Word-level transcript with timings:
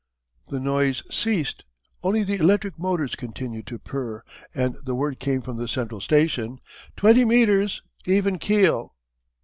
The 0.47 0.59
noise 0.59 1.03
ceased, 1.15 1.63
only 2.01 2.23
the 2.23 2.33
electric 2.33 2.79
motors 2.79 3.13
continued 3.13 3.67
to 3.67 3.77
purr, 3.77 4.23
and 4.51 4.75
the 4.83 4.95
word 4.95 5.19
came 5.19 5.43
from 5.43 5.57
the 5.57 5.67
central 5.67 6.01
station: 6.01 6.57
"Twenty 6.97 7.23
meters 7.23 7.83
even 8.07 8.39
keel!" 8.39 8.95